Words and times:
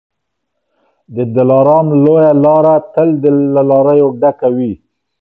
د 1.15 1.17
دلارام 1.35 1.87
لویه 2.03 2.31
لاره 2.43 2.75
تل 2.93 3.09
له 3.53 3.61
لاریو 3.69 4.07
ډکه 4.21 4.47
وي. 4.57 4.73